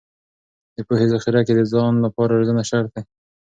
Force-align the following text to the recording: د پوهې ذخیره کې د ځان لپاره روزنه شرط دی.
د 0.75 0.77
پوهې 0.87 1.05
ذخیره 1.13 1.41
کې 1.47 1.53
د 1.55 1.61
ځان 1.71 1.93
لپاره 2.05 2.37
روزنه 2.39 2.63
شرط 2.69 2.89
دی. 2.95 3.03